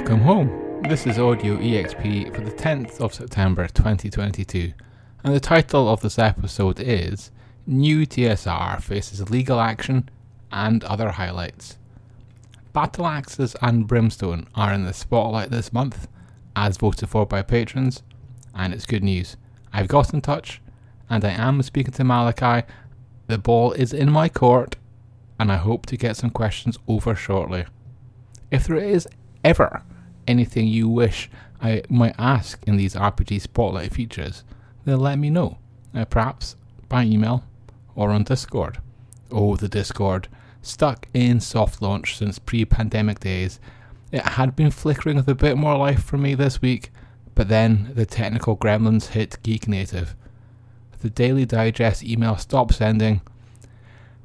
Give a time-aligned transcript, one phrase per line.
[0.00, 0.82] welcome home.
[0.88, 4.72] This is Audio EXP for the 10th of September 2022,
[5.22, 7.30] and the title of this episode is
[7.66, 10.08] New TSR Faces Legal Action
[10.50, 11.76] and Other Highlights.
[12.72, 16.08] Battle Axes and Brimstone are in the spotlight this month,
[16.56, 18.02] as voted for by patrons,
[18.54, 19.36] and it's good news.
[19.70, 20.62] I've got in touch,
[21.10, 22.66] and I am speaking to Malachi.
[23.26, 24.76] The ball is in my court,
[25.38, 27.66] and I hope to get some questions over shortly.
[28.50, 29.06] If there is
[29.44, 29.82] ever
[30.30, 31.28] anything you wish
[31.60, 34.44] I might ask in these RPG Spotlight features,
[34.84, 35.58] then let me know,
[35.94, 36.56] uh, perhaps
[36.88, 37.44] by email
[37.94, 38.78] or on Discord.
[39.30, 40.28] Oh, the Discord.
[40.62, 43.60] Stuck in soft launch since pre pandemic days.
[44.12, 46.90] It had been flickering with a bit more life for me this week,
[47.34, 50.14] but then the technical gremlins hit Geek Native.
[51.00, 53.22] The Daily Digest email stopped sending,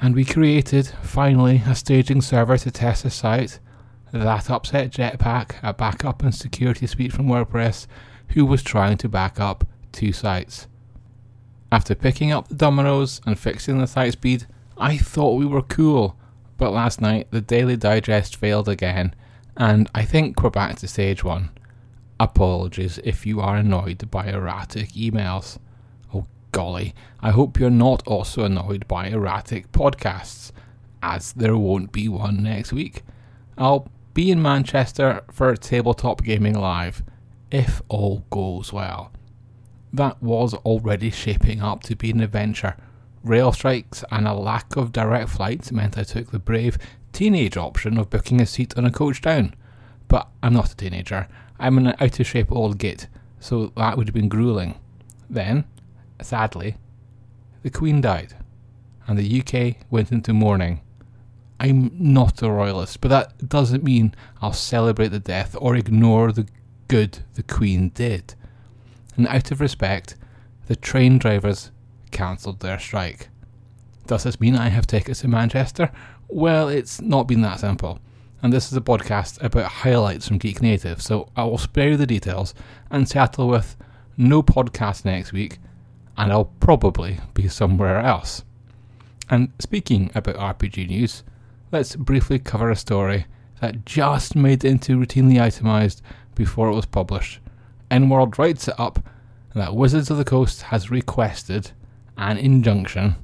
[0.00, 3.58] and we created, finally, a staging server to test the site
[4.12, 7.86] that upset Jetpack, a backup and security suite from WordPress,
[8.30, 10.66] who was trying to back up two sites.
[11.72, 16.16] After picking up the dominoes and fixing the site speed, I thought we were cool,
[16.56, 19.14] but last night the Daily Digest failed again,
[19.56, 21.50] and I think we're back to stage one.
[22.18, 25.58] Apologies if you are annoyed by erratic emails.
[26.12, 30.50] Oh golly, I hope you're not also annoyed by erratic podcasts,
[31.02, 33.04] as there won't be one next week.
[33.56, 37.02] I'll be in Manchester for Tabletop Gaming Live,
[37.50, 39.12] if all goes well.
[39.92, 42.76] That was already shaping up to be an adventure.
[43.22, 46.78] Rail strikes and a lack of direct flights meant I took the brave
[47.12, 49.54] teenage option of booking a seat on a coach down.
[50.08, 53.06] But I'm not a teenager, I'm an out of shape old git,
[53.38, 54.78] so that would have been grueling.
[55.28, 55.64] Then,
[56.20, 56.76] sadly,
[57.62, 58.34] the Queen died,
[59.06, 60.80] and the UK went into mourning.
[61.60, 66.48] I'm not a royalist, but that doesn't mean I'll celebrate the death or ignore the
[66.88, 68.34] good the Queen did.
[69.16, 70.16] And out of respect,
[70.68, 71.70] the train drivers
[72.10, 73.28] cancelled their strike.
[74.06, 75.92] Does this mean I have tickets to Manchester?
[76.28, 78.00] Well, it's not been that simple.
[78.42, 81.96] And this is a podcast about highlights from Geek Native, so I will spare you
[81.98, 82.54] the details
[82.90, 83.76] and settle with
[84.16, 85.58] no podcast next week,
[86.16, 88.44] and I'll probably be somewhere else.
[89.28, 91.22] And speaking about RPG news,
[91.72, 93.26] let's briefly cover a story
[93.60, 96.02] that just made it into routinely itemized
[96.34, 97.40] before it was published.
[97.90, 99.04] EnWorld writes it up
[99.54, 101.72] that Wizards of the Coast has requested
[102.16, 103.16] an injunction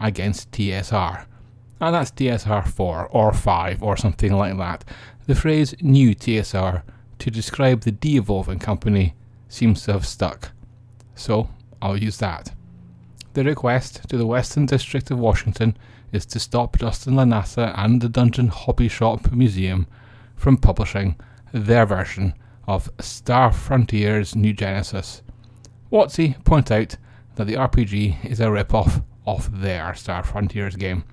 [0.00, 1.24] against TSR.
[1.80, 4.84] And that's TSR 4 or 5 or something like that.
[5.26, 6.82] The phrase new TSR
[7.18, 9.14] to describe the de evolving company
[9.48, 10.50] seems to have stuck.
[11.14, 12.52] So I'll use that.
[13.34, 15.76] The request to the Western District of Washington
[16.12, 19.86] is to stop Justin LaNasa and the Dungeon Hobby Shop Museum
[20.36, 21.16] from publishing
[21.52, 22.34] their version
[22.66, 25.22] of Star Frontiers New Genesis.
[25.90, 26.96] WotC point out
[27.36, 31.04] that the RPG is a rip-off of their Star Frontiers game,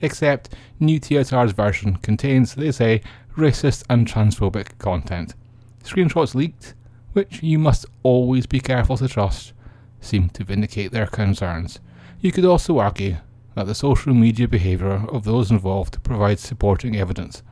[0.00, 3.02] except New TSR's version contains, they say,
[3.36, 5.34] racist and transphobic content.
[5.82, 6.74] Screenshots leaked,
[7.12, 9.52] which you must always be careful to trust,
[10.00, 11.80] seem to vindicate their concerns.
[12.20, 13.16] You could also argue
[13.54, 17.42] that the social media behaviour of those involved provides supporting evidence.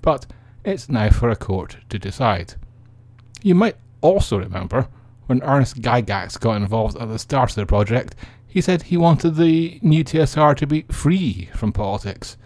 [0.00, 0.26] But
[0.64, 2.54] it's now for a court to decide.
[3.42, 4.88] You might also remember
[5.26, 8.14] when Ernest Gygax got involved at the start of the project,
[8.46, 12.36] he said he wanted the new TSR to be free from politics.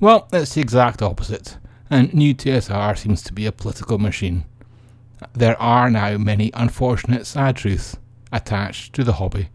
[0.00, 1.58] Well, it's the exact opposite,
[1.90, 4.44] and new TSR seems to be a political machine.
[5.32, 7.96] There are now many unfortunate sad truths
[8.32, 9.48] attached to the hobby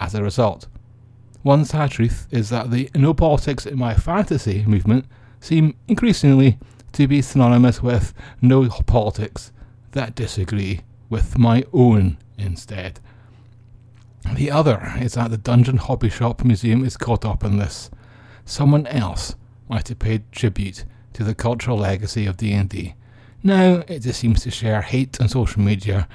[0.00, 0.66] as a result.
[1.44, 5.04] One sad truth is that the no politics in my fantasy movement
[5.40, 6.58] seem increasingly
[6.92, 9.52] to be synonymous with no politics
[9.92, 12.98] that disagree with my own instead.
[14.34, 17.90] The other is that the Dungeon Hobby Shop Museum is caught up in this.
[18.46, 19.36] Someone else
[19.68, 22.94] might have paid tribute to the cultural legacy of D&D.
[23.42, 26.08] Now it just seems to share hate on social media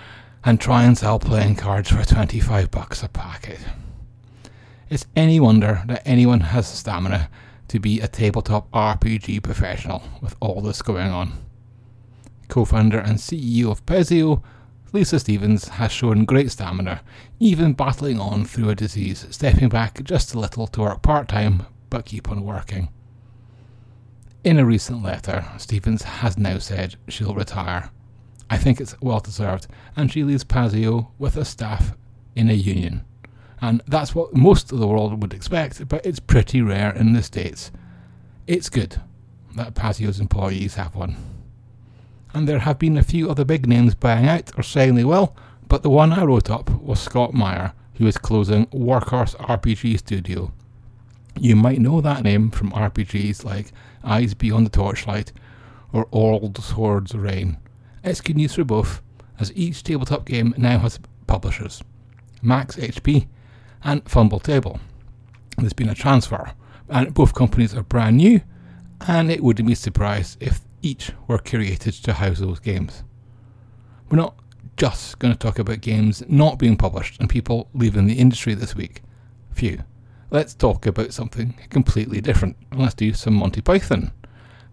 [0.44, 3.60] and try and sell playing cards for 25 bucks a packet.
[4.90, 7.30] It's any wonder that anyone has stamina
[7.68, 11.34] to be a tabletop RPG professional with all this going on.
[12.48, 14.42] Co founder and CEO of Paizo,
[14.92, 17.02] Lisa Stevens has shown great stamina,
[17.40, 21.68] even battling on through a disease, stepping back just a little to work part time
[21.92, 22.90] but keep on working.
[24.44, 27.92] In a recent letter, Stevens has now said she'll retire.
[28.50, 31.96] I think it's well deserved, and she leaves Paizo with a staff
[32.36, 33.06] in a union.
[33.62, 37.22] And that's what most of the world would expect, but it's pretty rare in the
[37.24, 37.72] States.
[38.48, 39.02] It's good
[39.56, 41.18] that Paizo's employees have one.
[42.34, 45.36] and there have been a few other big names buying out or saying they will,
[45.68, 50.52] but the one I wrote up was Scott Meyer, who is closing Workhorse RPG Studio.
[51.40, 53.72] You might know that name from RPGs like
[54.04, 55.32] Eyes Beyond the Torchlight
[55.92, 57.58] or Old Swords Reign.
[58.04, 59.02] It's good news for both,
[59.40, 61.82] as each tabletop game now has publishers
[62.42, 63.28] Max HP
[63.84, 64.80] and Fumble Table.
[65.58, 66.52] There's been a transfer,
[66.88, 68.42] and both companies are brand new,
[69.08, 73.04] and it wouldn't be surprised if each were created to house those games.
[74.10, 74.36] We're not
[74.78, 78.76] just going to talk about games not being published and people leaving the industry this
[78.76, 79.02] week.
[79.54, 79.84] Phew.
[80.32, 82.56] Let's talk about something completely different.
[82.74, 84.12] Let's do some Monty Python.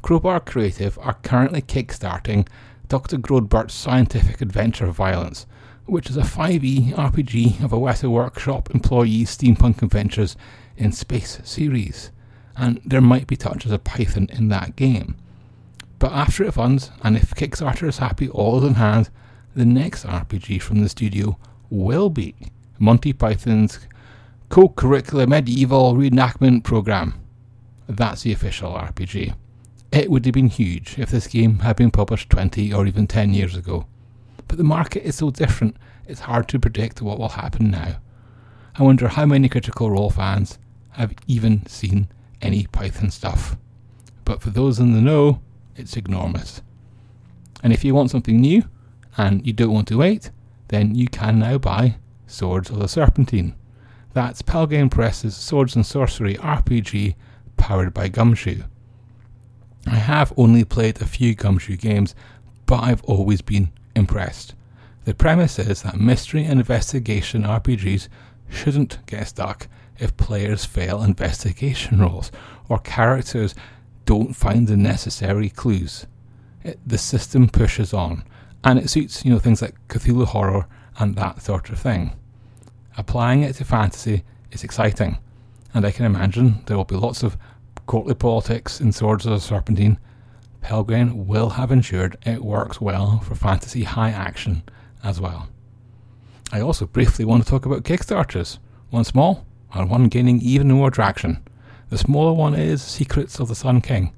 [0.02, 2.46] Crowbar Creative are currently kickstarting
[2.88, 3.16] Dr.
[3.16, 5.46] Grordbort's Scientific Adventure of Violence,
[5.86, 10.36] which is a 5e RPG of a Weta Workshop employees' steampunk adventures
[10.76, 12.10] in space series.
[12.56, 15.16] And there might be touches of Python in that game.
[15.98, 19.10] But after it funds, and if Kickstarter is happy, all is in hand,
[19.54, 21.38] the next RPG from the studio
[21.70, 22.34] will be
[22.78, 23.78] Monty Python's
[24.48, 27.14] co curricular medieval reenactment program.
[27.88, 29.34] That's the official RPG.
[29.92, 33.32] It would have been huge if this game had been published 20 or even 10
[33.32, 33.86] years ago.
[34.48, 35.76] But the market is so different,
[36.06, 37.96] it's hard to predict what will happen now.
[38.76, 40.58] I wonder how many Critical Role fans
[40.90, 42.08] have even seen
[42.40, 43.56] any Python stuff.
[44.24, 45.40] But for those in the know,
[45.76, 46.62] it's enormous.
[47.62, 48.64] And if you want something new
[49.16, 50.30] and you don't want to wait,
[50.68, 51.96] then you can now buy
[52.26, 53.54] Swords of the Serpentine.
[54.12, 57.14] That's Pelgrane Press's Swords and Sorcery RPG
[57.56, 58.62] powered by Gumshoe.
[59.86, 62.14] I have only played a few Gumshoe games,
[62.66, 64.54] but I've always been impressed.
[65.04, 68.08] The premise is that mystery and investigation RPGs
[68.48, 72.30] shouldn't get stuck if players fail investigation rolls
[72.68, 73.54] or characters
[74.04, 76.06] don't find the necessary clues.
[76.62, 78.24] It, the system pushes on,
[78.64, 80.66] and it suits you know things like Cthulhu horror
[80.98, 82.12] and that sort of thing.
[82.96, 85.18] Applying it to fantasy is exciting,
[85.74, 87.36] and I can imagine there will be lots of
[87.86, 89.98] courtly politics in Swords of the Serpentine.
[90.66, 94.64] Pelgrane will have ensured it works well for fantasy high action
[95.04, 95.48] as well.
[96.50, 98.58] I also briefly want to talk about Kickstarters,
[98.90, 101.40] one small and one gaining even more traction.
[101.90, 104.12] The smaller one is Secrets of the Sun King,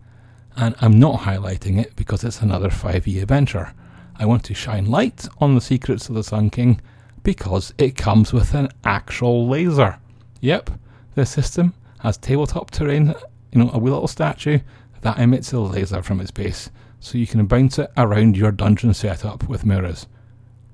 [0.57, 3.75] and I'm not highlighting it because it's another 5e adventure.
[4.17, 6.81] I want to shine light on the Secrets of the Sun King
[7.25, 9.99] because it comes with an actual laser.
[10.41, 10.71] Yep,
[11.15, 13.15] the system has tabletop terrain,
[13.53, 14.61] you know, a wee little statue
[15.03, 18.95] that emits a laser from its base, so you can bounce it around your dungeon
[18.95, 20.07] setup with mirrors.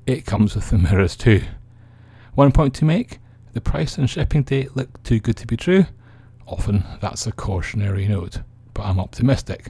[0.06, 1.42] It comes with the mirrors too.
[2.34, 3.18] One point to make
[3.52, 5.86] the price and shipping date look too good to be true,
[6.46, 8.40] Often that's a cautionary note,
[8.74, 9.68] but I'm optimistic.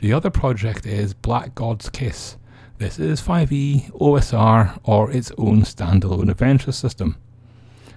[0.00, 2.36] The other project is Black God's Kiss.
[2.78, 7.16] This is 5e, OSR, or its own standalone adventure system.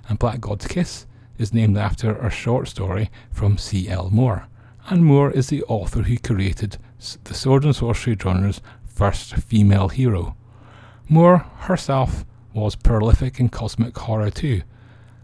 [0.09, 1.05] And Black God's Kiss
[1.37, 4.09] is named after a short story from C.L.
[4.09, 4.47] Moore.
[4.89, 6.77] And Moore is the author who created
[7.23, 10.35] the sword and sorcery genre's first female hero.
[11.07, 14.61] Moore herself was prolific in cosmic horror too.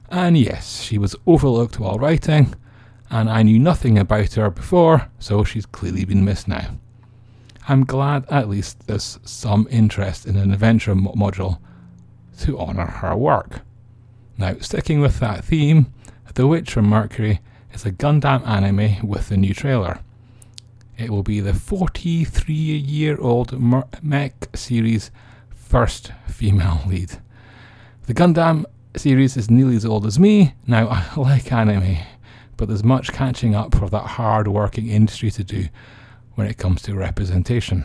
[0.09, 2.56] And yes, she was overlooked while writing,
[3.09, 6.78] and I knew nothing about her before, so she's clearly been missed now.
[7.68, 11.59] I'm glad at least there's some interest in an adventure mo- module
[12.40, 13.61] to honour her work.
[14.37, 15.94] Now, sticking with that theme,
[16.35, 17.42] The Witch from Mercury
[17.78, 20.00] is a Gundam anime with the new trailer.
[20.98, 23.54] It will be the 43 year old
[24.02, 25.12] mech series'
[25.52, 27.19] first female lead.
[28.07, 28.66] The Gundam
[28.96, 30.56] series is nearly as old as me.
[30.66, 31.98] Now, I like anime,
[32.56, 35.68] but there's much catching up for that hard working industry to do
[36.34, 37.84] when it comes to representation.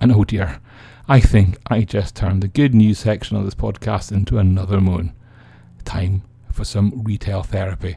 [0.00, 0.60] And oh dear,
[1.06, 5.14] I think I just turned the good news section of this podcast into another moon.
[5.84, 7.96] Time for some retail therapy.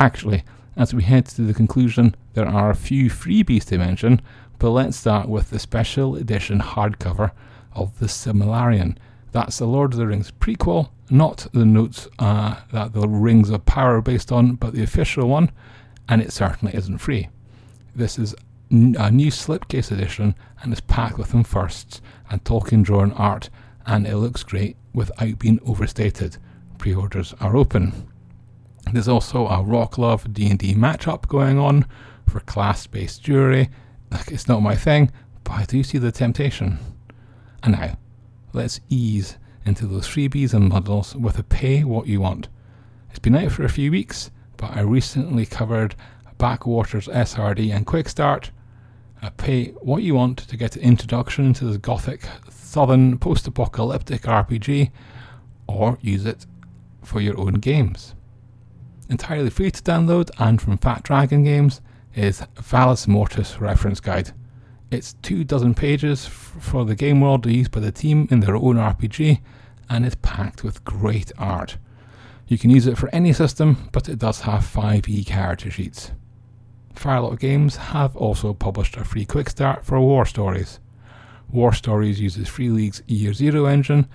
[0.00, 0.44] Actually,
[0.76, 4.20] as we head to the conclusion, there are a few freebies to mention,
[4.58, 7.32] but let's start with the special edition hardcover
[7.72, 8.96] of The Silmarillion.
[9.32, 13.64] That's the Lord of the Rings prequel not the notes uh, that the Rings of
[13.66, 15.50] Power are based on, but the official one,
[16.08, 17.28] and it certainly isn't free.
[17.94, 18.34] This is
[18.70, 23.48] a new slipcase edition and is packed with them firsts and Tolkien drawn art,
[23.86, 26.36] and it looks great without being overstated.
[26.76, 28.08] Pre-orders are open.
[28.92, 31.86] There's also a Rock Love D&D matchup going on
[32.26, 33.70] for class-based jury.
[34.10, 35.10] Like it's not my thing,
[35.44, 36.78] but I do see the temptation.
[37.62, 37.98] And now,
[38.52, 42.48] let's ease into those freebies and models with a pay what you want.
[43.10, 45.94] It's been out for a few weeks, but I recently covered
[46.38, 48.50] Backwaters SRD and Quick Start,
[49.36, 54.90] pay what you want to get an introduction into this gothic, southern, post apocalyptic RPG,
[55.66, 56.46] or use it
[57.02, 58.14] for your own games.
[59.08, 61.80] Entirely free to download and from Fat Dragon Games
[62.14, 64.32] is Valis Mortis Reference Guide.
[64.90, 68.56] It's two dozen pages f- for the game world used by the team in their
[68.56, 69.40] own RPG
[69.88, 71.78] and is packed with great art.
[72.48, 76.12] You can use it for any system, but it does have 5e character sheets.
[76.94, 80.80] Firelock Games have also published a free quick start for War Stories.
[81.50, 84.06] War Stories uses Free League's Year Zero engine,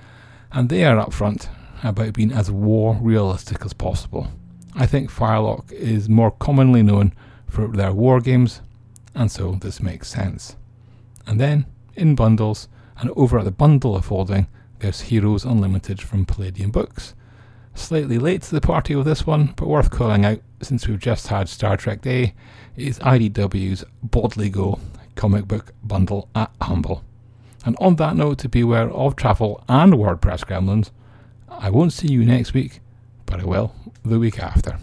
[0.51, 1.47] and they are upfront
[1.83, 4.27] about being as war realistic as possible.
[4.75, 7.13] I think Firelock is more commonly known
[7.47, 8.61] for their war games,
[9.13, 10.55] and so this makes sense.
[11.27, 11.65] And then,
[11.95, 14.47] in bundles, and over at the Bundle of Holding,
[14.79, 17.13] there's Heroes Unlimited from Palladium Books.
[17.75, 21.27] Slightly late to the party with this one, but worth calling out since we've just
[21.27, 22.33] had Star Trek Day,
[22.75, 24.79] is IDW's Boldly Go
[25.15, 27.03] comic book bundle at Humble.
[27.65, 30.91] And on that note, to beware of travel and WordPress gremlins,
[31.47, 32.81] I won't see you next week,
[33.33, 33.73] I will
[34.05, 34.77] the week after.